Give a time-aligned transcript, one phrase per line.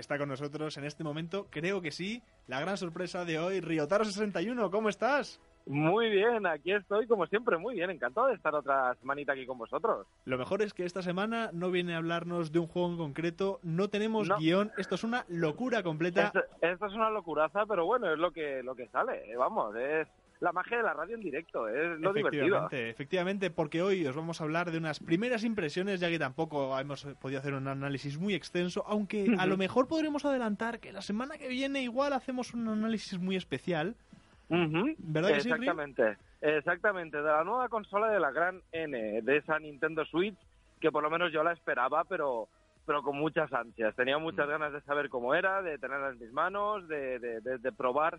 [0.00, 4.70] Está con nosotros en este momento, creo que sí, la gran sorpresa de hoy, Riotaro61,
[4.70, 5.38] ¿cómo estás?
[5.66, 9.58] Muy bien, aquí estoy como siempre, muy bien, encantado de estar otra semanita aquí con
[9.58, 10.06] vosotros.
[10.24, 13.60] Lo mejor es que esta semana no viene a hablarnos de un juego en concreto,
[13.62, 14.38] no tenemos No.
[14.38, 16.28] guion, esto es una locura completa.
[16.28, 19.76] Esto, esto es una locuraza, pero bueno, es lo que lo que sale, eh, vamos,
[19.76, 20.08] es
[20.40, 22.44] la magia de la radio en directo, es lo divertido.
[22.44, 26.78] Efectivamente, efectivamente, porque hoy os vamos a hablar de unas primeras impresiones, ya que tampoco
[26.78, 31.02] hemos podido hacer un análisis muy extenso, aunque a lo mejor podremos adelantar que la
[31.02, 33.94] semana que viene igual hacemos un análisis muy especial.
[34.48, 35.50] ¿Verdad que sí?
[35.50, 40.36] Exactamente, exactamente, de la nueva consola de la gran N, de esa Nintendo Switch,
[40.80, 42.48] que por lo menos yo la esperaba, pero
[42.86, 43.94] pero con muchas ansias.
[43.94, 44.50] Tenía muchas Mm.
[44.50, 48.18] ganas de saber cómo era, de tenerla en mis manos, de, de, de- de probar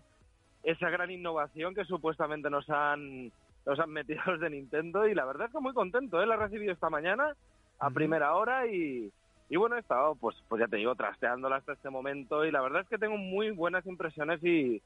[0.62, 3.32] esa gran innovación que supuestamente nos han
[3.64, 6.26] nos han metido los de Nintendo y la verdad es que muy contento, ¿eh?
[6.26, 7.34] La he recibido esta mañana
[7.78, 9.10] a primera hora y,
[9.48, 12.60] y bueno, he estado, pues, pues ya te digo, trasteándola hasta este momento y la
[12.60, 14.82] verdad es que tengo muy buenas impresiones y,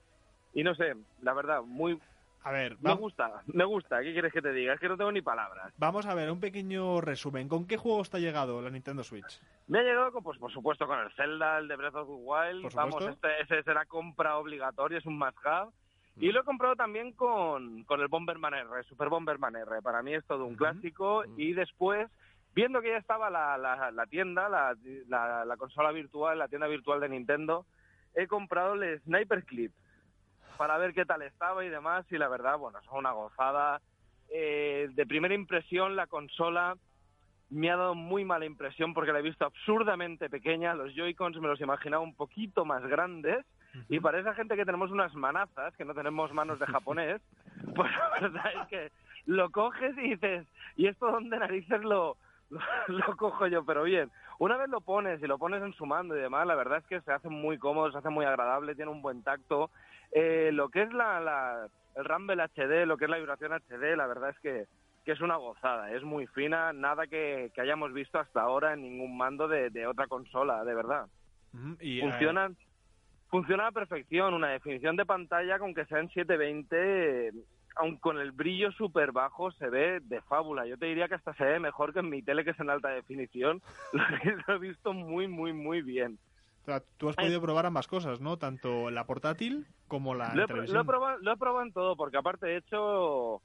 [0.55, 1.99] y no sé, la verdad, muy,
[2.45, 4.73] A ver, me gusta, me gusta, ¿qué quieres que te diga?
[4.75, 5.73] Es que no tengo ni palabras.
[5.79, 7.49] vamos a ver un pequeño resumen.
[7.49, 9.41] ¿Con qué juego está llegado la Nintendo Switch?
[9.67, 12.15] Me ha llegado, con, pues por supuesto, con el Zelda, el de Breath of the
[12.15, 15.71] Wild, Por vamos, este, ese será compra obligatoria, es un must-have.
[16.19, 16.33] Y Mm.
[16.35, 19.83] lo he comprado también con, con el Bomberman R, Super Bomberman R.
[19.83, 21.25] Para mí es todo un clásico.
[21.27, 21.41] Mm.
[21.41, 22.09] Y después,
[22.55, 27.09] viendo que ya estaba la, la, la tienda, la consola virtual, la tienda virtual de
[27.09, 27.67] Nintendo,
[28.15, 29.73] he comprado el Sniper Clip
[30.57, 32.05] para ver qué tal estaba y demás.
[32.11, 33.81] Y la verdad, bueno, es una gozada.
[34.29, 36.77] Eh, de primera impresión, la consola
[37.49, 40.75] me ha dado muy mala impresión porque la he visto absurdamente pequeña.
[40.75, 43.45] Los Joy-Cons me los imaginaba un poquito más grandes.
[43.89, 47.21] Y para esa gente que tenemos unas manazas, que no tenemos manos de japonés,
[47.75, 48.93] pues la verdad es que
[49.27, 50.47] lo coges y dices,
[50.77, 52.17] ¿y esto dónde narices lo,
[52.51, 53.65] lo, lo cojo yo?
[53.65, 56.55] Pero bien, una vez lo pones y lo pones en su mando y demás, la
[56.55, 59.71] verdad es que se hace muy cómodo, se hace muy agradable, tiene un buen tacto.
[60.13, 63.97] Eh, lo que es la, la- el Rumble HD, lo que es la vibración HD,
[63.97, 64.67] la verdad es que,
[65.05, 68.83] que es una gozada, es muy fina, nada que, que hayamos visto hasta ahora en
[68.83, 71.07] ningún mando de, de otra consola, de verdad
[71.81, 72.51] Y, eh, funciona
[73.29, 77.33] funciona a perfección una definición de pantalla con que sea en 720 eh,
[77.77, 81.35] aun con el brillo súper bajo se ve de fábula yo te diría que hasta
[81.35, 83.61] se ve mejor que en mi tele que es en alta definición
[84.47, 86.19] lo he- visto muy muy muy bien
[86.63, 88.39] o sea, tú has podido probar ambas cosas, ¿no?
[88.39, 90.75] Tanto la portátil como la lo televisión.
[90.79, 93.41] lo he probado, lo he probado en todo, porque aparte de hecho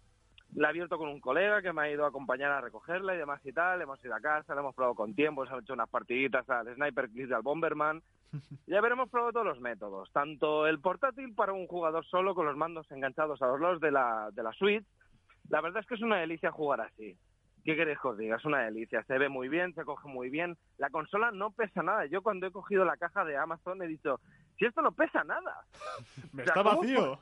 [0.55, 3.17] la he abierto con un colega que me ha ido a acompañar a recogerla y
[3.17, 3.81] demás y tal.
[3.81, 7.09] Hemos ido a casa, la hemos probado con tiempo, hemos hecho unas partiditas al Sniper
[7.09, 8.01] Clip y al Bomberman.
[8.67, 12.55] Ya habremos probado todos los métodos, tanto el portátil para un jugador solo con los
[12.55, 14.85] mandos enganchados a los lados de la, de la Switch.
[15.49, 17.17] La verdad es que es una delicia jugar así.
[17.63, 18.37] ¿Qué queréis que os diga?
[18.37, 19.03] Es una delicia.
[19.03, 20.57] Se ve muy bien, se coge muy bien.
[20.77, 22.05] La consola no pesa nada.
[22.05, 24.19] Yo cuando he cogido la caja de Amazon he dicho,
[24.57, 25.65] si esto no pesa nada.
[26.31, 27.19] Me o sea, está ¿cómo vacío.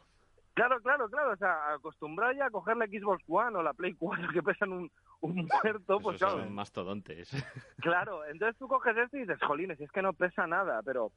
[0.59, 1.31] Claro, claro, claro.
[1.31, 4.73] O sea, acostumbrado ya a coger la Xbox One o la Play 4 que pesan
[4.73, 6.43] un, un muerto, pues Esos claro.
[6.43, 7.31] son mastodontes.
[7.77, 11.13] Claro, entonces tú coges esto y dices, jolines, es que no pesa nada, pero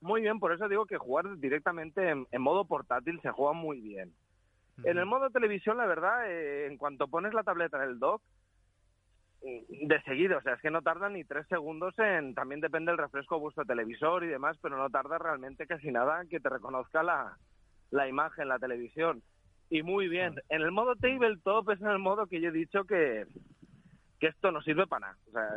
[0.00, 3.80] muy bien, por eso digo que jugar directamente en, en modo portátil se juega muy
[3.80, 4.14] bien.
[4.84, 8.22] En el modo televisión, la verdad, eh, en cuanto pones la tableta en el dock,
[9.42, 12.92] mm, de seguido, o sea, es que no tarda ni tres segundos en, también depende
[12.92, 16.38] del refresco de vuestro televisor y demás, pero no tarda realmente casi nada en que
[16.38, 17.36] te reconozca la,
[17.96, 19.22] la imagen, la televisión.
[19.70, 22.84] Y muy bien, en el modo tabletop es en el modo que yo he dicho
[22.84, 23.26] que,
[24.20, 25.18] que esto no sirve para nada.
[25.28, 25.48] O sea,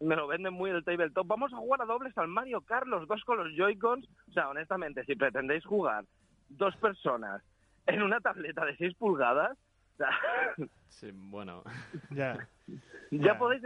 [0.00, 1.26] me lo venden muy el tabletop.
[1.26, 4.08] Vamos a jugar a dobles al Mario Kart, los dos con los Joy-Cons.
[4.28, 6.04] O sea, honestamente, si pretendéis jugar
[6.48, 7.42] dos personas
[7.86, 9.56] en una tableta de 6 pulgadas,
[9.94, 10.10] o sea,
[10.88, 11.62] Sí, bueno,
[12.10, 12.48] Ya.
[13.10, 13.38] ya Ya.
[13.38, 13.62] podéis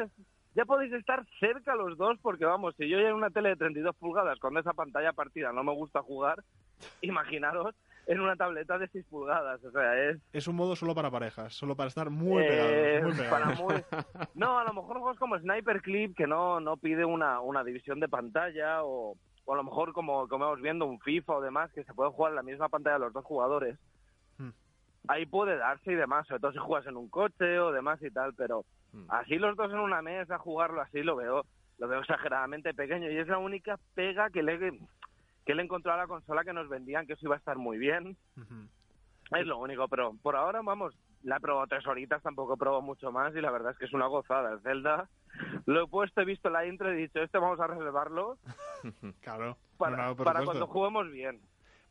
[0.56, 3.56] ya podéis estar cerca los dos porque vamos, si yo ya en una tele de
[3.56, 6.42] 32 pulgadas con esa pantalla partida no me gusta jugar,
[7.02, 7.74] imaginaros
[8.12, 9.62] en una tableta de 6 pulgadas.
[9.64, 10.18] O sea, es...
[10.32, 13.02] Es un modo solo para parejas, solo para estar muy eh, pegados.
[13.02, 13.30] Muy pegados.
[13.30, 17.40] para muy- No, a lo mejor juegos como Sniper Clip que no, no pide una,
[17.40, 21.34] una división de pantalla o, o a lo mejor como, como vamos viendo un FIFA
[21.36, 23.78] o demás que se puede jugar en la misma pantalla los dos jugadores.
[24.38, 24.50] Hmm.
[25.08, 28.10] Ahí puede darse y demás, sobre todo si juegas en un coche o demás y
[28.10, 29.04] tal, pero Mm.
[29.08, 31.44] así los dos en una mesa, jugarlo así lo veo
[31.78, 34.58] lo veo exageradamente pequeño y es la única pega que le,
[35.50, 37.76] que le encontró a la consola que nos vendían que eso iba a estar muy
[37.76, 38.16] bien.
[38.36, 38.68] Ujú.
[39.36, 40.94] Es lo único, pero por ahora, vamos,
[41.24, 43.86] la he probado tres horitas, tampoco he probado mucho más y la verdad es que
[43.86, 44.52] es una gozada.
[44.52, 45.08] El Zelda,
[45.66, 48.38] lo he puesto, he visto la intro y he dicho, este vamos a reservarlo
[49.22, 49.56] Claro.
[49.76, 51.40] para, No, para cuando juguemos bien.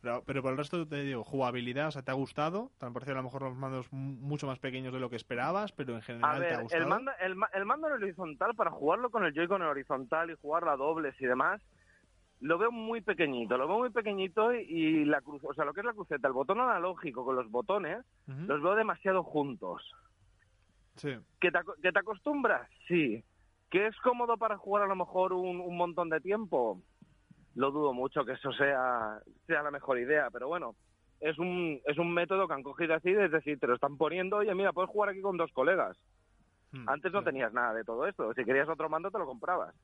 [0.01, 2.71] Pero, pero por el resto te digo, jugabilidad, o sea, ¿te ha gustado?
[2.79, 5.73] Te han parecido a lo mejor los mandos mucho más pequeños de lo que esperabas,
[5.73, 6.81] pero en A general te ha ver, gustado.
[6.83, 10.31] el mando, el, el mando en el horizontal, para jugarlo con el Joy-Con en horizontal
[10.31, 11.61] y jugar a dobles y demás,
[12.41, 15.73] lo veo muy pequeñito, lo veo muy pequeñito y, y la cruz, o sea, lo
[15.73, 19.91] que es la cruceta, el botón analógico con los botones, los veo demasiado juntos.
[20.95, 21.15] Sí.
[21.39, 22.69] ¿Que te, que te acostumbras?
[22.87, 23.23] Sí.
[23.69, 26.81] ¿Que es cómodo para jugar a lo mejor un, un montón de tiempo?
[27.55, 30.75] Lo dudo mucho que eso sea, sea la mejor idea, pero bueno,
[31.19, 34.37] es un, es un método que han cogido así, es decir, te lo están poniendo,
[34.37, 35.97] oye, mira, puedes jugar aquí con dos colegas.
[36.71, 39.75] Mm, Antes no tenías nada de todo esto, si querías otro mando te lo comprabas.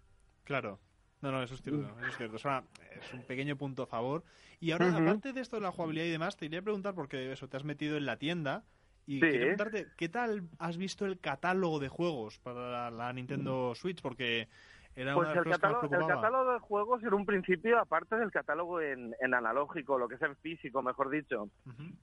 [0.46, 0.80] Claro.
[1.26, 1.82] No, no, eso es cierto.
[1.82, 2.36] Eso es cierto.
[2.36, 2.64] Es, una-
[3.02, 4.24] es un pequeño punto a favor.
[4.60, 7.32] Y ahora, aparte de esto de la jugabilidad y demás, te iría a preguntar, porque
[7.32, 8.64] eso, te has metido en la tienda.
[9.08, 9.22] Y Sí.
[9.22, 14.02] quería preguntarte, ¿qué tal has visto el catálogo de juegos para la, la Nintendo Switch?
[14.04, 14.48] Porque
[14.96, 17.26] era Pues una de el las cosas que catálogo, el catálogo de juegos en un
[17.26, 21.50] principio, aparte del catálogo en, en analógico, lo que es en físico, mejor dicho,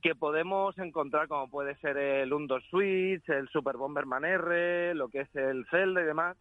[0.02, 5.20] que podemos encontrar como puede ser el Undo Switch, el Super Bomberman R, lo que
[5.22, 6.36] es el Zelda y demás.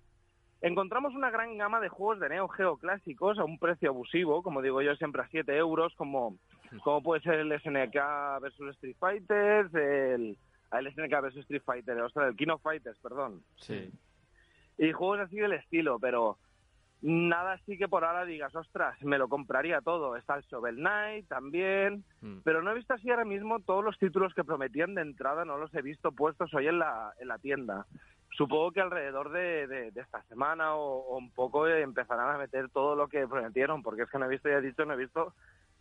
[0.61, 4.61] Encontramos una gran gama de juegos de Neo Geo clásicos a un precio abusivo, como
[4.61, 6.37] digo yo, siempre a 7 euros, como,
[6.83, 7.95] como puede ser el SNK
[8.41, 10.37] versus Street Fighter, el,
[10.71, 13.41] el SNK versus Street Fighter, o sea, el King of Fighters, perdón.
[13.55, 13.91] Sí.
[14.77, 16.37] Y juegos así del estilo, pero
[17.01, 20.15] nada así que por ahora digas, ostras, me lo compraría todo.
[20.15, 22.41] Está el Shovel Knight también, Mm.
[22.43, 25.57] pero no he visto así ahora mismo todos los títulos que prometían de entrada, no
[25.57, 27.87] los he visto puestos hoy en la, en la tienda.
[28.31, 32.37] Supongo que alrededor de, de- de esta semana o, o un poco eh, empezarán a
[32.37, 34.93] meter todo lo que prometieron, porque es que no he visto, ya he dicho, no
[34.93, 35.35] he visto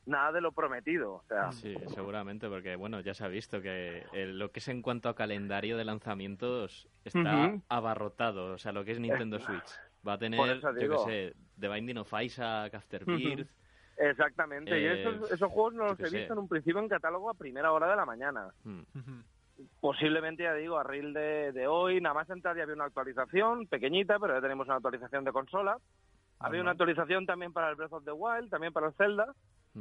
[0.06, 1.14] nada de lo prometido.
[1.14, 4.68] O sea, Sí, seguramente, porque bueno, ya se ha visto que eh, lo que es
[4.68, 9.70] en cuanto a calendario de lanzamientos está abarrotado, o sea, lo que es Nintendo Switch.
[10.06, 12.74] Va a tener, yo qué sé, The Binding of Isaac.
[12.74, 13.48] Afterbirth,
[13.96, 14.70] exactamente.
[14.80, 16.18] y Eh, esos, esos juegos no los he sé.
[16.18, 18.48] visto en un principio en catálogo a primera hora de la mañana.
[18.64, 19.22] mm, Ujú.
[19.80, 23.66] Posiblemente, ya digo, a reel de, de hoy, nada más entrar ya había una actualización
[23.66, 25.78] pequeñita, pero ya tenemos una actualización de consola.
[26.38, 29.34] Había una actualización también para el Breath of the Wild, también para el Zelda,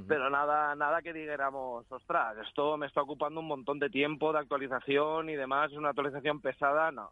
[0.08, 4.40] pero nada nada que dijéramos, ostras, esto me está ocupando un montón de tiempo de
[4.40, 7.12] actualización y demás, es una actualización pesada, no,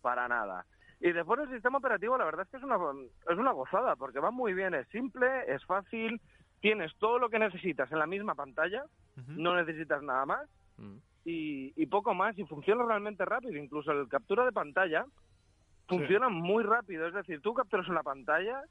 [0.00, 0.64] para nada.
[0.98, 2.76] Y después el sistema operativo, la verdad es que es una,
[3.28, 6.18] es una gozada, porque va muy bien, es simple, es fácil,
[6.60, 8.84] tienes todo lo que necesitas en la misma pantalla,
[9.26, 10.48] no necesitas nada más,
[10.78, 10.96] Mm.
[11.24, 13.56] Y, y poco más y funciona realmente rápido.
[13.56, 15.06] Incluso el captura de pantalla
[15.88, 17.06] funciona muy rápido.
[17.06, 18.62] Es decir, tú capturas una pantalla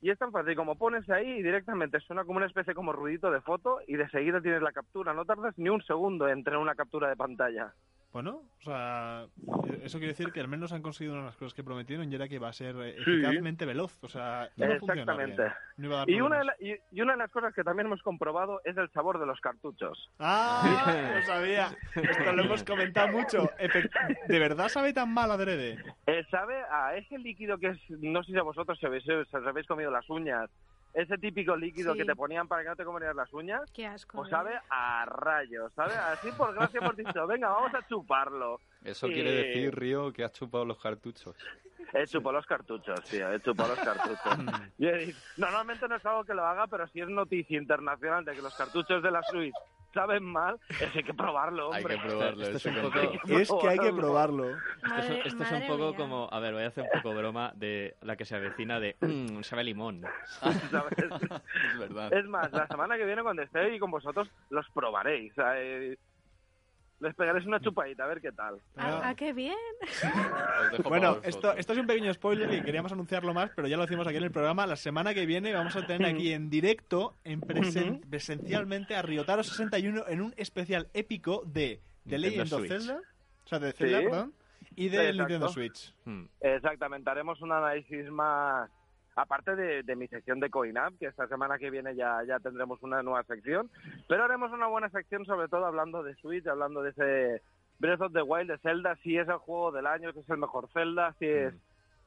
[0.00, 3.30] y es tan fácil como pones ahí y directamente suena como una especie como ruidito
[3.30, 5.12] de foto y de seguida tienes la captura.
[5.12, 7.72] No tardas ni un segundo en tener una captura de pantalla.
[8.10, 9.26] Bueno, o sea,
[9.84, 12.14] eso quiere decir que al menos han conseguido una de las cosas que prometieron y
[12.14, 13.10] era que iba a ser eh, Sí.
[13.12, 13.98] eficazmente veloz.
[14.02, 15.42] O sea, iba a funcionar Exactamente.
[15.42, 15.52] bien.
[15.76, 17.62] No iba a dar Y una, de la- y, y una de las cosas que
[17.62, 20.10] también hemos comprobado es el sabor de los cartuchos.
[20.18, 21.12] ¡Ah!
[21.16, 21.68] Lo sabía.
[21.94, 23.50] Esto lo hemos comentado mucho.
[23.58, 23.90] Efe-
[24.26, 25.76] ¿De verdad sabe tan mal adrede?
[26.06, 29.12] Eh, ¿Sabe a ese líquido que es, no sé si a vosotros si habéis, si
[29.36, 30.48] habéis comido las uñas,
[30.94, 31.98] ese típico líquido Sí.
[31.98, 33.70] que te ponían para que no te comieras las uñas?
[33.72, 34.18] Qué asco.
[34.18, 34.30] Pues ¿eh?
[34.30, 35.94] sabe a rayos, ¿sabe?
[35.94, 38.60] Así por gracia hemos dicho, venga, vamos a chuparlo.
[38.84, 41.36] Eso quiere decir, Río, que has chupado los cartuchos.
[41.92, 44.18] He chupado los cartuchos, tío, he chupado los cartuchos.
[44.78, 48.24] Yo he dicho, normalmente no es algo que lo haga, pero si es noticia internacional
[48.24, 49.54] de que los cartuchos de la Switch
[49.92, 51.98] saben mal, es que hay que probarlo, Hay hombre.
[52.00, 52.42] que probarlo.
[52.42, 53.38] Esto es eso un que poco- entiendo.
[53.38, 54.44] Es que hay que probarlo.
[54.50, 55.96] Esto es, Madre- esto es un poco mía.
[55.96, 58.96] como, a ver, voy a hacer un poco broma de la que se avecina de,
[59.00, 60.02] "Mm, sabe limón.
[60.40, 60.62] ¿sabes?
[61.72, 62.12] Es verdad.
[62.12, 65.32] Es más, la semana que viene cuando esté ahí con vosotros, los probaréis.
[65.32, 65.96] o sea, eh,
[67.00, 68.60] les pegaréis una chupadita, a ver qué tal.
[68.76, 69.54] Ah, ah, qué bien.
[70.84, 74.06] Bueno, esto, esto es un pequeño spoiler y queríamos anunciarlo más, pero ya lo decimos
[74.06, 74.66] aquí en el programa.
[74.66, 79.42] La semana que viene vamos a tener aquí en directo, en presen- presencialmente, a Ryotaro
[79.42, 82.66] 61 en un especial épico de The Legend of.
[82.66, 83.00] Zelda,
[83.44, 84.04] o sea, de Zelda, Sí.
[84.06, 84.34] perdón,
[84.76, 85.18] y de Exacto.
[85.18, 85.94] Nintendo Switch.
[86.04, 86.24] Mm.
[86.40, 88.70] Exactamente, haremos un análisis más
[89.20, 92.82] aparte de, de mi sección de CoinUp, que esta semana que viene ya, ya tendremos
[92.82, 93.70] una nueva sección,
[94.06, 97.42] pero haremos una buena sección sobre todo hablando de Switch, hablando de ese
[97.80, 100.38] Breath of the Wild de Zelda, si es el juego del año, si es el
[100.38, 101.54] mejor Zelda, si es...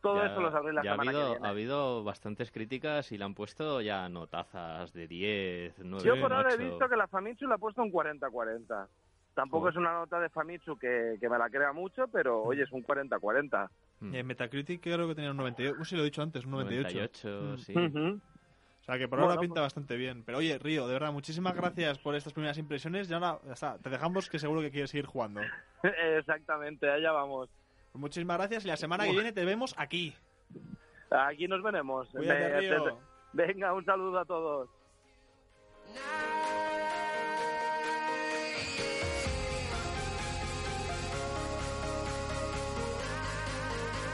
[0.01, 0.17] Todo Mm.
[0.25, 1.47] Ya- eso lo sabréis la ya ha semana habido, que viene.
[1.47, 6.33] Ha habido bastantes críticas y le han puesto ya notazas de 10, 9, Yo por
[6.33, 6.63] ahora he 8.
[6.63, 8.87] visto que la Famitsu la ha puesto un 40-40.
[9.35, 9.73] Tampoco Joder.
[9.73, 12.83] es una nota de Famitsu que, que me la crea mucho, pero oye, es un
[12.83, 13.69] 40-40.
[14.01, 14.15] Mm.
[14.15, 15.79] En Metacritic creo que tenía un 98.
[15.79, 17.29] Uh, sí, lo he dicho antes, un 98.
[17.29, 17.57] 98, Mm.
[17.57, 17.73] sí.
[18.81, 20.23] O sea que por Bueno, ahora pinta pues- bastante bien.
[20.23, 23.09] Pero oye, Río, de verdad, muchísimas gracias por estas primeras impresiones.
[23.09, 25.39] Y ahora, ya está, te dejamos que seguro que quieres seguir jugando.
[26.17, 27.47] Exactamente, allá vamos.
[27.91, 30.15] Pues muchísimas gracias y la semana que viene te vemos aquí.
[31.11, 32.07] Aquí nos veremos.
[32.09, 32.97] Cuídate, Me- Río.
[33.33, 34.69] Venga, un saludo a todos.
[35.93, 36.30] Now